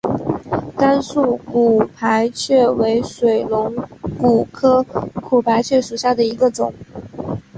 [0.79, 3.71] 甘肃骨牌蕨为水龙
[4.19, 6.73] 骨科骨牌蕨属下的一个种。